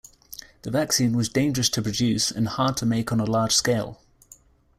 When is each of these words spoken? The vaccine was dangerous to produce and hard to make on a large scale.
The 0.63 0.71
vaccine 0.71 1.15
was 1.15 1.29
dangerous 1.29 1.69
to 1.69 1.81
produce 1.83 2.31
and 2.31 2.47
hard 2.47 2.75
to 2.77 2.87
make 2.87 3.11
on 3.11 3.19
a 3.19 3.23
large 3.25 3.53
scale. 3.53 4.01